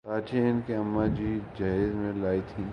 [0.05, 2.65] کراچی ان کی اماں جی جہیز میں لائیں تھیں۔